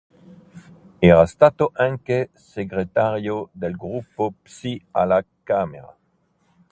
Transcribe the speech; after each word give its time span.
Era 0.99 1.27
stato 1.27 1.69
anche 1.75 2.31
segretario 2.33 3.49
del 3.51 3.75
gruppo 3.75 4.33
Psi 4.41 4.83
alla 4.93 5.23
Camera. 5.43 5.95